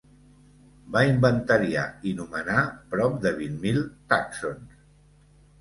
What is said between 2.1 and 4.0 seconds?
i nomenar prop de vint mil